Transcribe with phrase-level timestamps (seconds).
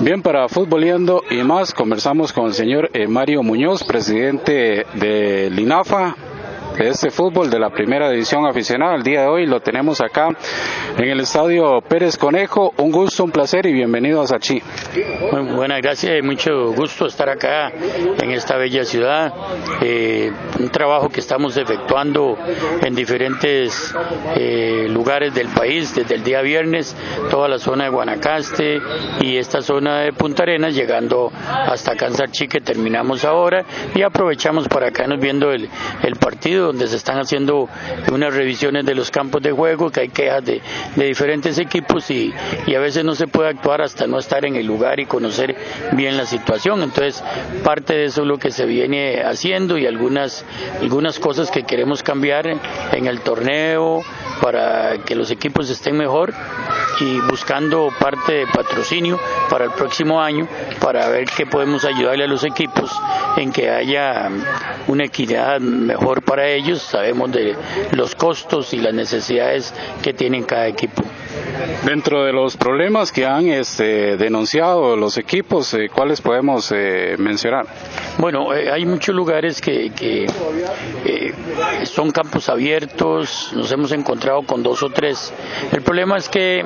[0.00, 6.14] Bien, para Futboleando y más, conversamos con el señor eh, Mario Muñoz, presidente de Linafa,
[6.86, 8.94] este fútbol de la primera división aficionada.
[8.94, 10.28] El día de hoy lo tenemos acá
[10.96, 12.72] en el estadio Pérez Conejo.
[12.76, 14.62] Un gusto, un placer y bienvenido a Sachi.
[15.32, 19.32] Muy buenas gracias, mucho gusto estar acá en esta bella ciudad.
[19.82, 20.30] Eh,
[20.60, 22.36] un trabajo que estamos efectuando
[22.80, 23.94] en diferentes
[24.36, 26.96] eh, lugares del país, desde el día viernes,
[27.30, 28.78] toda la zona de Guanacaste
[29.20, 34.88] y esta zona de Punta Arenas, llegando hasta Cansarchi que terminamos ahora y aprovechamos para
[34.88, 35.68] acá nos viendo el,
[36.02, 37.68] el partido donde se están haciendo
[38.12, 40.62] unas revisiones de los campos de juego, que hay quejas de,
[40.96, 42.32] diferentes equipos y,
[42.74, 45.56] a veces no se puede actuar hasta no estar en el lugar y conocer
[45.92, 46.82] bien la situación.
[46.82, 47.22] Entonces,
[47.64, 50.44] parte de eso es lo que se viene haciendo y algunas,
[50.80, 54.02] algunas cosas que queremos cambiar en el torneo
[54.40, 56.34] para que los equipos estén mejor
[57.00, 60.48] y buscando parte de patrocinio para el próximo año
[60.80, 62.90] para ver qué podemos ayudarle a los equipos
[63.36, 64.30] en que haya
[64.86, 67.56] una equidad mejor para ellos, sabemos de
[67.92, 71.02] los costos y las necesidades que tienen cada equipo.
[71.84, 77.66] Dentro de los problemas que han este, denunciado los equipos, eh, ¿cuáles podemos eh, mencionar?
[78.18, 80.26] Bueno, eh, hay muchos lugares que, que
[81.84, 85.32] son campos abiertos, nos hemos encontrado con dos o tres.
[85.72, 86.64] El problema es que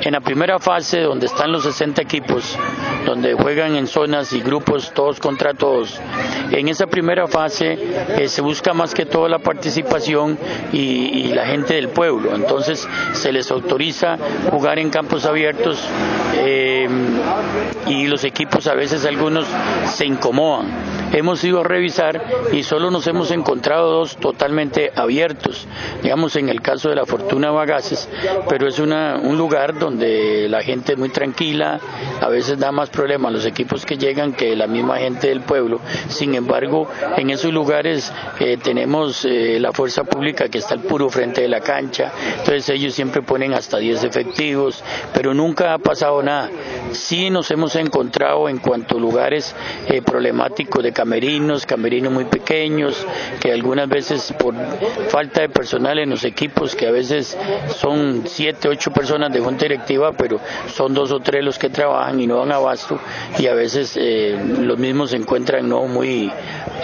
[0.00, 2.58] en la primera fase, donde están los 60 equipos,
[3.04, 6.00] donde juegan en zonas y grupos todos contra todos,
[6.50, 7.78] en esa primera fase
[8.26, 10.38] se busca más que todo la participación
[10.72, 12.34] y la gente del pueblo.
[12.34, 14.18] Entonces se les autoriza
[14.50, 15.78] jugar en campos abiertos
[16.34, 16.88] eh,
[17.86, 19.46] y los equipos a veces algunos
[19.86, 21.02] se incomodan.
[21.12, 22.22] Hemos ido a revisar
[22.52, 25.66] y solo nos hemos encontrado dos totalmente abiertos,
[26.02, 28.08] digamos en el caso de la Fortuna Bagaces,
[28.48, 31.78] pero es una, un lugar donde la gente es muy tranquila,
[32.18, 35.80] a veces da más problemas los equipos que llegan que la misma gente del pueblo.
[36.08, 36.88] Sin embargo,
[37.18, 38.10] en esos lugares
[38.40, 42.70] eh, tenemos eh, la fuerza pública que está al puro frente de la cancha, entonces
[42.70, 44.21] ellos siempre ponen hasta 10 efectivos,
[45.12, 46.50] pero nunca ha pasado nada.
[46.92, 49.54] Sí nos hemos encontrado en cuanto a lugares
[49.88, 53.06] eh, problemáticos de camerinos, camerinos muy pequeños,
[53.40, 54.54] que algunas veces por
[55.08, 57.36] falta de personal en los equipos, que a veces
[57.68, 60.40] son siete, ocho personas de junta directiva, pero
[60.72, 62.98] son dos o tres los que trabajan y no dan abasto,
[63.38, 66.30] y a veces eh, los mismos se encuentran no muy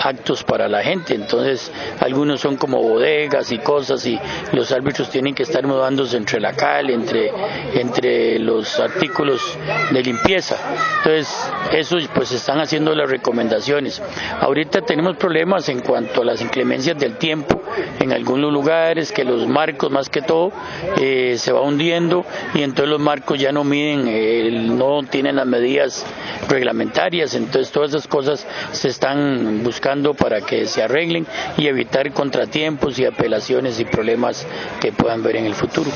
[0.02, 4.18] actos para la gente, entonces algunos son como bodegas y cosas y
[4.52, 7.27] los árbitros tienen que estar mudándose entre la cal, entre,
[7.74, 9.58] entre los artículos
[9.90, 10.56] de limpieza.
[10.98, 14.02] Entonces, eso pues están haciendo las recomendaciones.
[14.40, 17.62] Ahorita tenemos problemas en cuanto a las inclemencias del tiempo
[18.00, 20.52] en algunos lugares, que los marcos más que todo
[21.00, 22.24] eh, se va hundiendo
[22.54, 26.04] y entonces los marcos ya no miden, no tienen las medidas
[26.48, 32.98] reglamentarias, entonces todas esas cosas se están buscando para que se arreglen y evitar contratiempos
[32.98, 34.46] y apelaciones y problemas
[34.80, 35.90] que puedan ver en el futuro.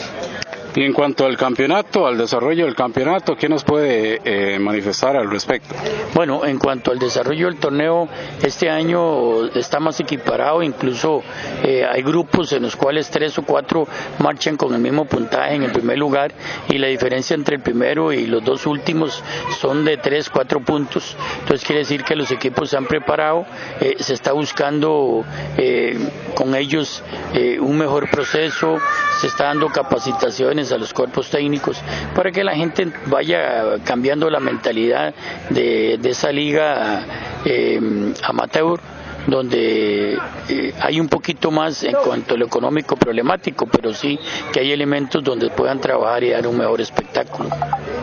[0.74, 5.30] Y en cuanto al campeonato, al desarrollo del campeonato, ¿qué nos puede eh, manifestar al
[5.30, 5.74] respecto?
[6.14, 8.08] Bueno, en cuanto al desarrollo del torneo,
[8.42, 11.22] este año está más equiparado, incluso
[11.62, 13.86] eh, hay grupos en los cuales tres o cuatro
[14.18, 16.32] marchan con el mismo puntaje en el primer lugar
[16.70, 19.22] y la diferencia entre el primero y los dos últimos
[19.60, 21.16] son de tres, cuatro puntos.
[21.40, 23.44] Entonces quiere decir que los equipos se han preparado,
[23.78, 25.22] eh, se está buscando
[26.34, 27.02] con ellos
[27.60, 28.78] un mejor proceso,
[29.20, 31.80] se está dando capacitaciones a los cuerpos técnicos
[32.14, 35.14] para que la gente vaya cambiando la mentalidad
[35.50, 37.04] de, esa liga
[37.44, 37.80] eh,
[38.22, 38.78] amateur
[39.26, 40.18] donde
[40.48, 44.18] eh, hay un poquito más en cuanto a lo económico problemático, pero sí
[44.52, 47.48] que hay elementos donde puedan trabajar y dar un mejor espectáculo.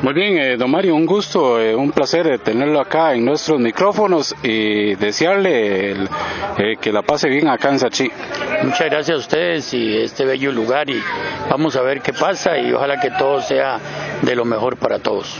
[0.02, 4.34] Muy bien, eh, don Mario, un gusto, eh, un placer tenerlo acá en nuestros micrófonos
[4.44, 6.08] y desearle
[6.82, 8.10] que la pase bien acá en Sachi.
[8.64, 11.04] Muchas gracias a ustedes y este bello lugar y
[11.50, 13.78] vamos a ver qué pasa y ojalá que todo sea
[14.22, 15.38] de lo mejor para todos.